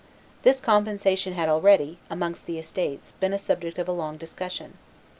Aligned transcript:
This 0.41 0.59
compensation 0.61 1.33
had 1.33 1.47
already, 1.47 1.99
amongst 2.09 2.47
the 2.47 2.57
estates, 2.57 3.11
been 3.19 3.33
the 3.33 3.37
subject 3.37 3.77
of 3.77 3.87
a 3.87 3.91
long 3.91 4.17
discussion. 4.17 4.79